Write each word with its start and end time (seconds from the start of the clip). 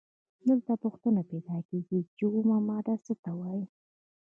دلته 0.47 0.73
پوښتنه 0.83 1.21
پیدا 1.31 1.57
کیږي 1.69 1.99
چې 2.17 2.23
اومه 2.33 2.57
ماده 2.67 2.95
څه 3.05 3.13
ته 3.23 3.31
وايي؟ 3.39 3.65